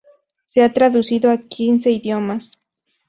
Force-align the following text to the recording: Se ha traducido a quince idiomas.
Se 0.45 0.63
ha 0.63 0.73
traducido 0.73 1.29
a 1.29 1.37
quince 1.37 1.91
idiomas. 1.91 2.57